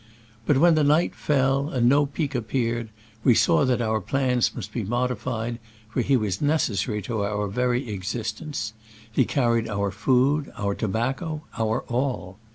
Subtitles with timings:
[0.47, 2.89] But when the night fell and no Pic ap peared,
[3.23, 5.59] we saw that our plans must be modified,
[5.91, 8.73] for he was necessary to our very existence:
[9.11, 12.39] he carried our food, our tobacco, our all.